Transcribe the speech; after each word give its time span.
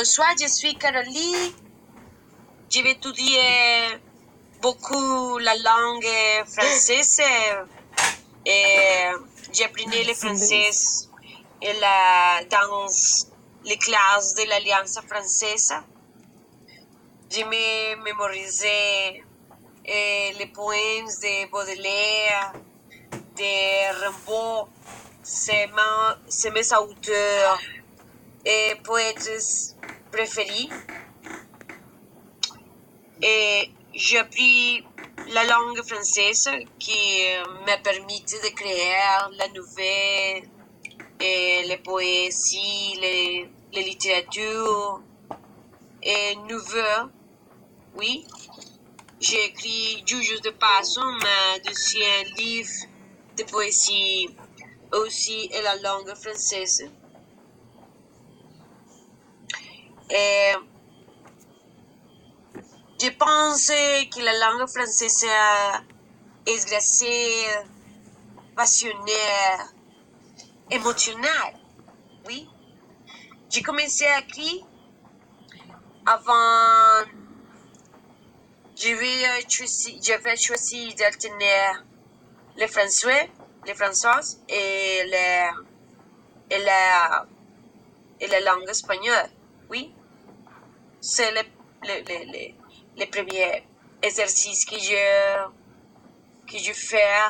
bonsoir, 0.00 0.32
je 0.40 0.46
suis 0.46 0.74
Caroline. 0.76 1.52
Je 2.70 2.82
vais 2.82 2.92
étudier 2.92 4.00
beaucoup 4.62 5.36
la 5.36 5.54
langue 5.56 6.46
française 6.46 7.20
et 8.46 9.10
j'apprenais 9.52 10.04
le 10.04 10.14
français 10.14 10.70
la, 11.82 12.42
dans 12.44 12.86
les 13.66 13.76
classes 13.76 14.34
de 14.36 14.48
l'Alliance 14.48 14.98
française. 15.06 15.74
Je 17.30 17.42
me 17.44 18.02
mémorisais 18.02 19.22
eh, 19.84 20.32
les 20.38 20.46
poèmes 20.46 21.12
de 21.24 21.50
Baudelaire, 21.50 22.54
de 23.36 24.00
Rimbaud, 24.00 24.66
c'est 25.22 26.50
mes 26.50 26.72
auteurs 26.72 27.60
et 28.46 28.74
poètes 28.82 29.76
préférés. 30.10 30.68
Et 33.22 33.70
j'ai 33.94 34.18
appris 34.18 34.84
la 35.32 35.44
langue 35.44 35.82
française 35.82 36.48
qui 36.78 36.92
euh, 37.26 37.44
m'a 37.66 37.76
permis 37.78 38.20
de 38.20 38.54
créer 38.54 38.94
la 39.38 39.48
nouvelle, 39.48 40.48
et 41.20 41.64
les 41.66 41.76
poésies, 41.76 42.96
les, 43.00 43.48
les 43.72 43.82
littératures 43.82 45.02
et 46.02 46.36
nouvelles. 46.48 47.08
Oui, 47.94 48.26
j'ai 49.20 49.44
écrit 49.46 50.02
Jujus 50.06 50.40
de 50.40 50.50
Passo, 50.50 51.00
ma 51.02 51.58
deuxième 51.58 52.26
livre 52.38 52.70
de 53.36 53.44
poésie 53.44 54.30
aussi 54.92 55.50
en 55.54 55.62
la 55.62 55.76
langue 55.76 56.14
française. 56.14 56.90
Et 60.10 60.52
je 63.00 63.08
pense 63.10 63.68
que 63.68 64.20
la 64.24 64.32
langue 64.38 64.68
française 64.68 65.24
est 66.46 66.66
gracieuse, 66.68 67.64
passionnelle, 68.56 69.60
émotionnelle. 70.70 71.56
Oui. 72.26 72.48
J'ai 73.48 73.62
commencé 73.62 74.04
à 74.04 74.20
écrire 74.20 74.66
avant. 76.06 77.06
J'avais 78.76 79.48
choisi, 79.48 80.00
j'avais 80.02 80.36
choisi 80.36 80.94
d'alterner 80.94 81.46
le 82.56 82.66
français, 82.66 83.30
le 83.66 83.74
français 83.74 84.38
et, 84.48 85.02
et, 86.50 86.58
la, 86.58 87.26
et 88.20 88.26
la 88.26 88.40
langue 88.40 88.68
espagnole. 88.68 89.30
Oui. 89.70 89.94
C'est 91.00 91.30
le, 91.32 91.42
le, 91.82 91.94
le, 92.08 92.18
le, 92.32 92.54
le 92.98 93.06
premier 93.10 93.64
exercice 94.02 94.64
que 94.64 94.76
je, 94.78 95.46
que 96.46 96.58
je 96.58 96.72
fais 96.72 97.22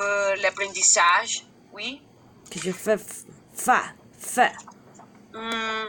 euh, 0.00 0.36
l'apprentissage. 0.36 1.46
Oui. 1.72 2.02
Que 2.50 2.58
je 2.58 2.72
fais 2.72 2.96
fa, 3.54 3.82
fa. 4.18 4.52
Hmm. 5.32 5.88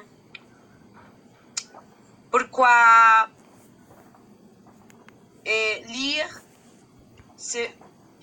Pourquoi? 2.32 3.28
Euh, 5.48 5.80
lire, 5.88 6.30
c'est 7.36 7.74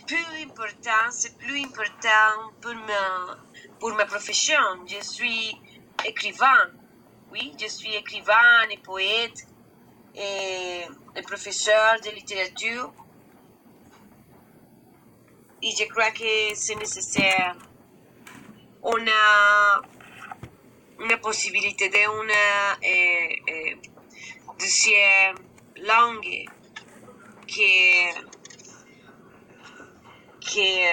plus 0.06 0.24
important, 0.44 1.10
c'est 1.10 1.36
plus 1.36 1.64
important 1.64 2.52
pour 2.60 2.74
ma, 2.74 3.36
pour 3.80 3.94
ma 3.94 4.04
profession. 4.04 4.60
Je 4.86 5.02
suis 5.02 5.60
écrivain, 6.04 6.70
oui, 7.32 7.52
je 7.60 7.66
suis 7.66 7.94
écrivain 7.94 8.68
et 8.70 8.78
poète 8.78 9.46
et, 10.14 10.82
professeur 11.22 12.00
de 12.00 12.10
littérature. 12.10 12.92
Et 15.62 15.70
je 15.70 15.84
crois 15.88 16.10
que 16.10 16.54
c'est 16.54 16.76
nécessaire. 16.76 17.56
On 18.82 19.06
a 19.06 19.82
una 21.00 21.16
possibilité 21.18 21.88
d'une 21.88 22.30
eh, 22.82 23.42
eh, 23.48 23.76
deuxième 24.58 25.36
langue 25.82 26.44
qui, 27.46 27.64
qui 30.40 30.84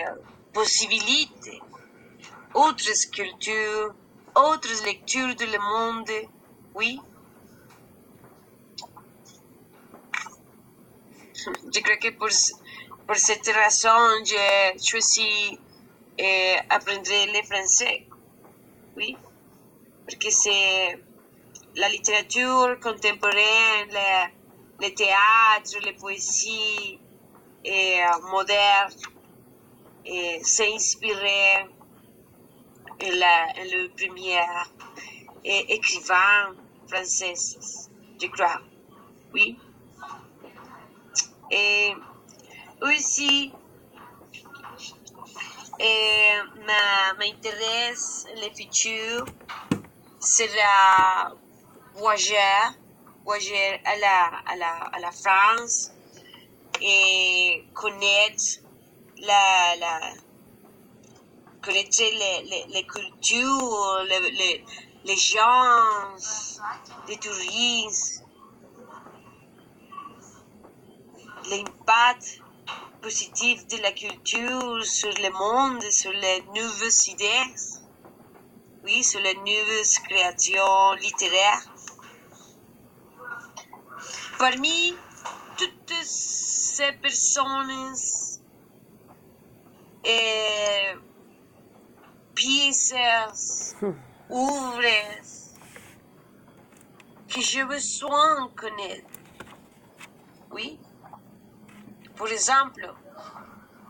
possibilite 0.54 1.50
autres 2.54 3.12
cultures, 3.12 3.96
autres 4.36 4.84
lectures 4.86 5.36
du 5.36 5.46
monde, 5.58 6.10
oui. 6.76 7.00
Je 11.74 11.80
crois 11.82 11.98
que 11.98 12.10
pour, 12.12 12.30
pour 13.08 13.16
cette 13.18 13.46
raison, 13.48 14.24
j'ai 14.26 14.78
choisi 14.84 15.60
eh, 16.18 16.56
apprendre 16.70 17.10
le 17.10 17.44
français, 17.44 18.08
oui. 18.96 19.18
Parce 20.06 20.18
que 20.18 20.30
c'est 20.30 21.00
la 21.76 21.90
littérature 21.90 22.78
contemporaine, 22.82 23.90
le, 23.90 24.88
le 24.88 24.94
théâtre, 24.94 25.80
les 25.84 25.94
poésies 25.94 27.00
et, 27.64 28.04
euh, 28.04 28.20
modernes, 28.32 28.94
et 30.06 30.44
s'est 30.44 30.78
la, 33.12 33.48
premier 33.98 34.40
et 35.44 35.74
écrivain 35.74 36.56
français, 36.88 37.34
je 38.22 38.28
crois. 38.28 38.62
Oui. 39.34 39.58
Et 41.52 41.94
aussi, 42.82 43.54
et 45.80 46.30
ma- 46.66 47.14
m'intéresse 47.20 48.26
le 48.36 48.50
futur 48.56 49.26
sera 50.20 51.34
voyager, 51.96 52.38
voyager 53.26 53.82
à 53.86 53.96
la, 53.98 54.26
à 54.46 54.56
la, 54.56 54.74
à 54.94 55.00
la 55.00 55.12
France 55.12 55.92
et 56.82 57.66
connaître 57.74 58.62
la, 59.18 59.76
la, 59.80 60.00
connaître 61.64 61.98
les, 62.00 62.44
les, 62.44 62.66
les 62.70 62.86
cultures, 62.86 64.04
les, 64.10 64.32
les, 64.32 64.66
les 65.06 65.18
gens, 65.18 66.16
les 67.08 67.18
touristes, 67.18 68.24
l'impact 71.50 72.42
positif 73.02 73.68
de 73.68 73.78
la 73.78 73.92
culture 73.92 74.86
sur 74.86 75.12
le 75.12 75.30
monde, 75.32 75.84
sur 75.92 76.12
les 76.12 76.42
nouvelles 76.56 77.08
idées, 77.08 77.54
oui, 78.84 79.04
sur 79.04 79.20
les 79.20 79.36
nouvelles 79.36 79.86
créations 80.08 80.94
littéraires. 81.02 81.64
Parmi 84.38 84.96
toutes 85.58 85.94
ces 86.04 86.92
personnes 86.94 87.96
et 90.06 90.53
pièces, 92.44 93.76
œuvres 94.30 94.82
que 97.30 97.42
j'ai 97.42 97.64
besoin 97.64 98.50
connaître, 98.56 99.08
oui, 100.52 100.78
Por 102.16 102.30
exemplo, 102.32 102.90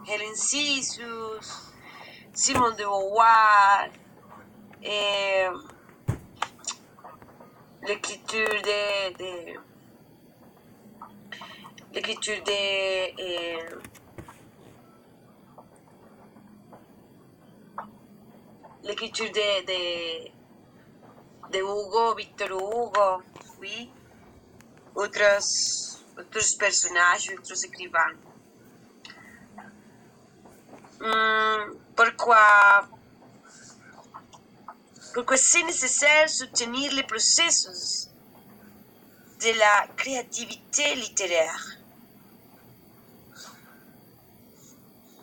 Helen 0.08 0.36
Sisus, 0.36 1.74
Simone 2.34 2.76
de 2.76 2.86
Beauvoir, 2.86 3.88
et 4.82 5.48
l'écriture 7.88 8.62
de, 8.62 9.18
de 9.18 9.60
l'écriture 11.94 12.42
de 12.44 13.93
l'écriture 18.84 19.32
de, 19.32 19.66
de 19.66 20.32
de 21.52 21.60
Hugo, 21.60 22.16
Victor 22.16 22.50
Hugo, 22.52 23.24
oui, 23.60 23.90
outros 24.96 26.00
outros 26.18 26.56
personagens, 26.58 27.34
outros 27.38 27.64
écrivains. 27.64 28.16
Hum, 31.02 31.78
pourquoi 31.96 32.88
pourquoi 35.14 35.38
c'est 35.38 35.64
nécessaire 35.64 36.30
soutenir 36.30 36.94
les 36.94 37.04
processus 37.04 38.10
de 39.42 39.60
la 39.60 39.88
créativité 39.96 40.96
littéraire. 40.96 41.78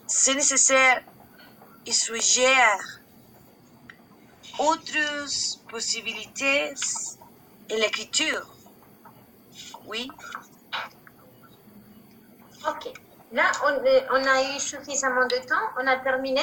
C'est 0.06 0.34
nécessaire 0.34 1.02
y 1.86 1.92
suggère 1.92 2.99
autres 4.60 5.68
possibilités 5.70 6.72
Et 7.70 7.76
l'écriture. 7.76 8.46
Oui. 9.86 10.10
Ok. 12.68 12.92
Là, 13.32 13.50
on, 13.64 14.24
a 14.26 14.56
eu 14.56 14.58
suffisamment 14.58 15.26
de 15.26 15.36
temps. 15.46 15.66
On 15.80 15.86
a 15.86 15.96
terminé. 15.98 16.42